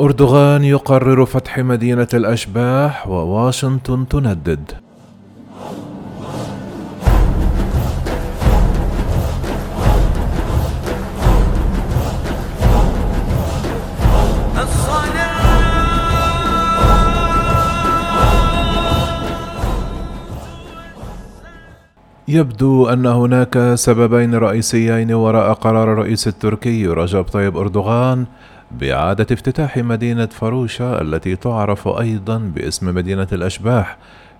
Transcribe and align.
أردوغان 0.00 0.64
يقرر 0.64 1.26
فتح 1.26 1.58
مدينة 1.58 2.08
الأشباح 2.14 3.08
وواشنطن 3.08 4.08
تندد. 4.08 4.72
يبدو 22.28 22.88
أن 22.88 23.06
هناك 23.06 23.74
سببين 23.74 24.34
رئيسيين 24.34 25.12
وراء 25.12 25.52
قرار 25.52 25.92
الرئيس 25.92 26.28
التركي 26.28 26.86
رجب 26.86 27.22
طيب 27.22 27.56
أردوغان 27.56 28.26
بإعادة 28.80 29.26
افتتاح 29.32 29.78
مدينة 29.78 30.26
فروشا 30.26 31.00
التي 31.00 31.36
تعرف 31.36 31.88
أيضا 31.88 32.38
باسم 32.38 32.94
مدينة 32.94 33.26
الأشباح 33.32 33.96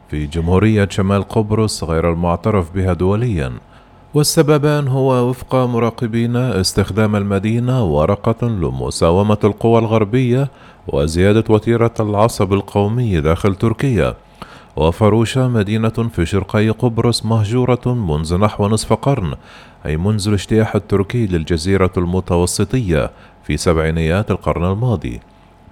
في 0.08 0.26
جمهورية 0.26 0.88
شمال 0.90 1.22
قبرص 1.22 1.84
غير 1.84 2.12
المعترف 2.12 2.74
بها 2.74 2.92
دوليا. 2.92 3.52
والسببان 4.14 4.88
هو 4.88 5.28
وفق 5.28 5.54
مراقبين 5.54 6.36
استخدام 6.36 7.16
المدينة 7.16 7.84
ورقة 7.84 8.48
لمساومة 8.48 9.38
القوى 9.44 9.78
الغربية 9.78 10.50
وزيادة 10.88 11.44
وتيرة 11.48 11.94
العصب 12.00 12.52
القومي 12.52 13.20
داخل 13.20 13.54
تركيا. 13.54 14.14
وفروشا 14.76 15.40
مدينة 15.40 15.88
في 15.88 16.26
شرقي 16.26 16.68
قبرص 16.68 17.26
مهجورة 17.26 17.80
منذ 17.86 18.36
نحو 18.36 18.68
نصف 18.68 18.92
قرن 18.92 19.34
أي 19.86 19.96
منذ 19.96 20.28
الاجتياح 20.28 20.74
التركي 20.74 21.26
للجزيرة 21.26 21.90
المتوسطية 21.96 23.10
في 23.44 23.56
سبعينيات 23.56 24.30
القرن 24.30 24.64
الماضي. 24.72 25.20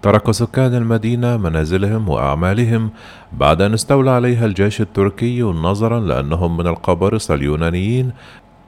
ترك 0.02 0.30
سكان 0.30 0.74
المدينة 0.74 1.36
منازلهم 1.36 2.08
وأعمالهم 2.08 2.90
بعد 3.32 3.62
أن 3.62 3.74
استولى 3.74 4.10
عليها 4.10 4.46
الجيش 4.46 4.80
التركي 4.80 5.42
نظرا 5.42 6.00
لأنهم 6.00 6.56
من 6.56 6.66
القبرصة 6.66 7.34
اليونانيين 7.34 8.12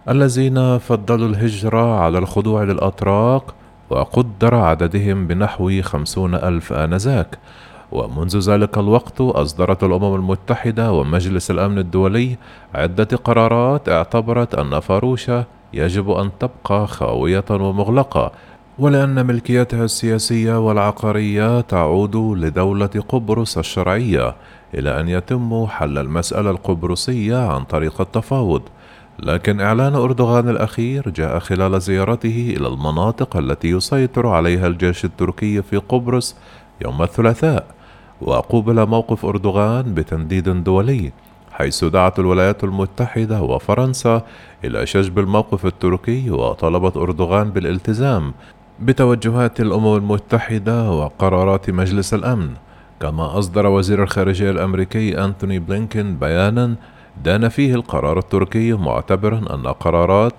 الذين 0.08 0.78
فضلوا 0.78 1.28
الهجرة 1.28 2.00
على 2.00 2.18
الخضوع 2.18 2.62
للأتراك 2.62 3.42
وقدر 3.90 4.54
عددهم 4.54 5.26
بنحو 5.26 5.82
خمسون 5.82 6.34
ألف 6.34 6.72
آنذاك. 6.72 7.38
ومنذ 7.92 8.38
ذلك 8.38 8.78
الوقت 8.78 9.20
أصدرت 9.20 9.84
الأمم 9.84 10.14
المتحدة 10.14 10.92
ومجلس 10.92 11.50
الأمن 11.50 11.78
الدولي 11.78 12.36
عدة 12.74 13.08
قرارات 13.24 13.88
اعتبرت 13.88 14.54
أن 14.54 14.80
فاروشا 14.80 15.44
يجب 15.72 16.10
أن 16.10 16.30
تبقى 16.40 16.86
خاوية 16.86 17.44
ومغلقة 17.50 18.32
ولأن 18.78 19.26
ملكيتها 19.26 19.84
السياسية 19.84 20.66
والعقارية 20.68 21.60
تعود 21.60 22.16
لدولة 22.16 22.86
قبرص 23.08 23.58
الشرعية 23.58 24.34
إلى 24.74 25.00
أن 25.00 25.08
يتم 25.08 25.66
حل 25.66 25.98
المسألة 25.98 26.50
القبرصية 26.50 27.36
عن 27.36 27.64
طريق 27.64 28.00
التفاوض. 28.00 28.62
لكن 29.18 29.60
إعلان 29.60 29.94
أردوغان 29.94 30.48
الأخير 30.48 31.10
جاء 31.10 31.38
خلال 31.38 31.80
زيارته 31.80 32.54
إلى 32.56 32.68
المناطق 32.68 33.36
التي 33.36 33.68
يسيطر 33.68 34.26
عليها 34.26 34.66
الجيش 34.66 35.04
التركي 35.04 35.62
في 35.62 35.76
قبرص 35.76 36.36
يوم 36.84 37.02
الثلاثاء 37.02 37.66
وقوبل 38.20 38.86
موقف 38.86 39.24
أردوغان 39.26 39.94
بتنديد 39.94 40.64
دولي 40.64 41.12
حيث 41.52 41.84
دعت 41.84 42.18
الولايات 42.18 42.64
المتحدة 42.64 43.42
وفرنسا 43.42 44.22
إلى 44.64 44.86
شجب 44.86 45.18
الموقف 45.18 45.66
التركي 45.66 46.30
وطلبت 46.30 46.96
أردوغان 46.96 47.50
بالالتزام 47.50 48.32
بتوجهات 48.82 49.60
الأمم 49.60 49.96
المتحدة 49.96 50.90
وقرارات 50.90 51.70
مجلس 51.70 52.14
الأمن 52.14 52.50
كما 53.00 53.38
أصدر 53.38 53.66
وزير 53.66 54.02
الخارجية 54.02 54.50
الأمريكي 54.50 55.24
أنتوني 55.24 55.58
بلينكين 55.58 56.16
بيانا 56.16 56.74
دان 57.24 57.48
فيه 57.48 57.74
القرار 57.74 58.18
التركي 58.18 58.72
معتبرا 58.72 59.54
أن 59.54 59.66
قرارات 59.66 60.32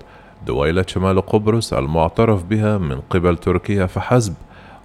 دويلة 0.48 0.86
شمال 0.88 1.22
قبرص 1.22 1.74
المعترف 1.74 2.44
بها 2.44 2.78
من 2.78 3.00
قبل 3.10 3.38
تركيا 3.38 3.86
فحسب 3.86 4.34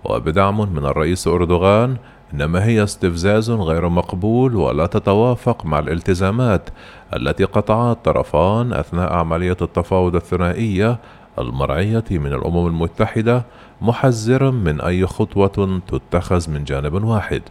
وبدعم 0.04 0.72
من 0.74 0.84
الرئيس 0.84 1.28
أردوغان 1.28 1.96
إنما 2.34 2.64
هي 2.64 2.82
استفزاز 2.82 3.50
غير 3.50 3.88
مقبول 3.88 4.56
ولا 4.56 4.86
تتوافق 4.86 5.66
مع 5.66 5.78
الالتزامات 5.78 6.70
التي 7.16 7.44
قطعها 7.44 7.92
الطرفان 7.92 8.72
أثناء 8.72 9.12
عملية 9.12 9.56
التفاوض 9.62 10.14
الثنائية 10.14 10.98
المرعية 11.40 12.04
من 12.10 12.32
الأمم 12.32 12.66
المتحدة 12.66 13.44
محذرا 13.80 14.50
من 14.50 14.80
أي 14.80 15.06
خطوة 15.06 15.80
تتخذ 15.88 16.50
من 16.50 16.64
جانب 16.64 17.04
واحد. 17.04 17.42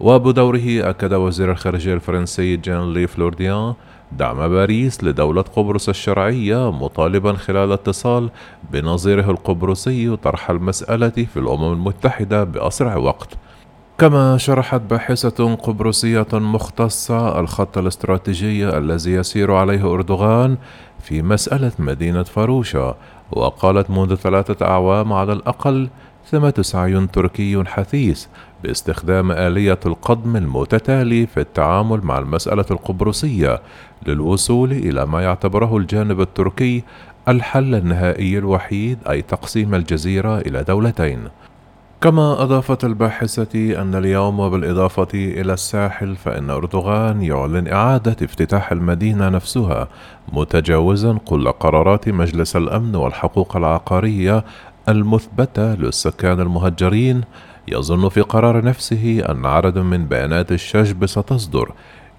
وبدوره 0.00 0.90
أكد 0.90 1.14
وزير 1.14 1.50
الخارجية 1.50 1.94
الفرنسي 1.94 2.56
جان 2.56 2.92
لي 2.92 3.06
فلورديان 3.06 3.74
دعم 4.12 4.48
باريس 4.48 5.04
لدولة 5.04 5.42
قبرص 5.42 5.88
الشرعية 5.88 6.70
مطالبا 6.70 7.32
خلال 7.32 7.72
اتصال 7.72 8.30
بنظيره 8.72 9.30
القبرصي 9.30 10.16
طرح 10.16 10.50
المسألة 10.50 11.08
في 11.08 11.36
الأمم 11.36 11.72
المتحدة 11.72 12.44
بأسرع 12.44 12.96
وقت. 12.96 13.28
كما 13.98 14.36
شرحت 14.36 14.80
باحثة 14.80 15.54
قبرصية 15.54 16.26
مختصة 16.32 17.40
الخط 17.40 17.78
الاستراتيجي 17.78 18.68
الذي 18.68 19.12
يسير 19.12 19.52
عليه 19.52 19.92
أردوغان 19.94 20.56
في 21.02 21.22
مسألة 21.22 21.72
مدينة 21.78 22.22
فروشا 22.22 22.96
وقالت 23.32 23.90
منذ 23.90 24.14
ثلاثة 24.14 24.66
أعوام 24.66 25.12
على 25.12 25.32
الأقل 25.32 25.88
ثمة 26.30 26.54
سعي 26.60 27.06
تركي 27.06 27.64
حثيث 27.66 28.26
باستخدام 28.62 29.32
آلية 29.32 29.78
القضم 29.86 30.36
المتتالي 30.36 31.26
في 31.26 31.40
التعامل 31.40 32.00
مع 32.02 32.18
المسألة 32.18 32.64
القبرصية 32.70 33.60
للوصول 34.06 34.72
إلى 34.72 35.06
ما 35.06 35.22
يعتبره 35.22 35.76
الجانب 35.76 36.20
التركي 36.20 36.82
الحل 37.28 37.74
النهائي 37.74 38.38
الوحيد 38.38 38.98
أي 39.10 39.22
تقسيم 39.22 39.74
الجزيرة 39.74 40.38
إلى 40.38 40.62
دولتين. 40.62 41.28
كما 42.00 42.42
أضافت 42.42 42.84
الباحثة 42.84 43.82
أن 43.82 43.94
اليوم 43.94 44.40
وبالإضافة 44.40 45.08
إلى 45.14 45.52
الساحل 45.52 46.16
فإن 46.16 46.50
أردوغان 46.50 47.22
يعلن 47.22 47.68
إعادة 47.68 48.16
افتتاح 48.22 48.72
المدينة 48.72 49.28
نفسها 49.28 49.88
متجاوزا 50.32 51.18
كل 51.24 51.52
قرارات 51.52 52.08
مجلس 52.08 52.56
الأمن 52.56 52.96
والحقوق 52.96 53.56
العقارية 53.56 54.44
المثبتة 54.88 55.74
للسكان 55.74 56.40
المهجرين. 56.40 57.20
يظن 57.68 58.08
في 58.08 58.20
قرار 58.20 58.64
نفسه 58.64 59.22
أن 59.28 59.46
عدد 59.46 59.78
من 59.78 60.06
بيانات 60.06 60.52
الشجب 60.52 61.06
ستصدر 61.06 61.72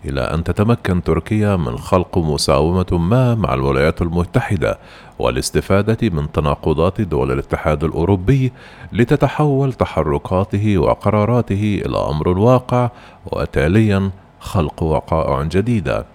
إلى 0.06 0.22
أن 0.22 0.44
تتمكن 0.44 1.04
تركيا 1.04 1.56
من 1.56 1.78
خلق 1.78 2.18
مساومة 2.18 2.98
ما 2.98 3.36
مع 3.36 3.54
الولايات 3.54 4.02
المتحدة 4.02 4.80
والاستفادة 5.22 6.10
من 6.10 6.32
تناقضات 6.32 7.02
دول 7.02 7.32
الاتحاد 7.32 7.84
الأوروبي 7.84 8.52
لتتحول 8.94 9.74
تحركاته 9.74 10.78
وقراراته 10.78 11.82
إلى 11.86 11.98
أمر 11.98 12.28
واقع 12.28 12.90
وتاليا 13.26 14.12
خلق 14.40 14.84
وقائع 14.84 15.44
جديدة. 15.44 16.06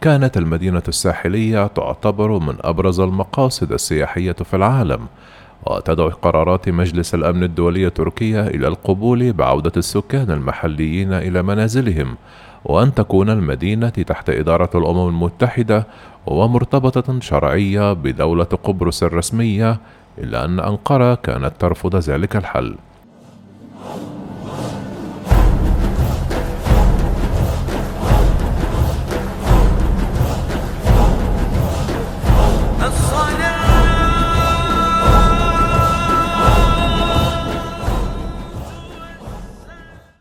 كانت 0.00 0.36
المدينة 0.36 0.82
الساحلية 0.88 1.66
تعتبر 1.66 2.38
من 2.38 2.54
أبرز 2.60 3.00
المقاصد 3.00 3.72
السياحية 3.72 4.32
في 4.32 4.56
العالم، 4.56 5.06
وتدعو 5.66 6.08
قرارات 6.08 6.68
مجلس 6.68 7.14
الأمن 7.14 7.42
الدولي 7.42 7.90
تركيا 7.90 8.46
إلى 8.46 8.68
القبول 8.68 9.32
بعودة 9.32 9.72
السكان 9.76 10.30
المحليين 10.30 11.12
إلى 11.12 11.42
منازلهم 11.42 12.16
وأن 12.64 12.94
تكون 12.94 13.30
المدينة 13.30 13.88
تحت 13.88 14.30
إدارة 14.30 14.70
الأمم 14.74 15.08
المتحدة 15.08 15.86
ومرتبطة 16.26 17.20
شرعية 17.20 17.92
بدولة 17.92 18.44
قبرص 18.44 19.02
الرسمية 19.02 19.78
إلا 20.18 20.44
أن 20.44 20.60
أنقرة 20.60 21.14
كانت 21.14 21.52
ترفض 21.58 21.96
ذلك 21.96 22.36
الحل. 22.36 22.76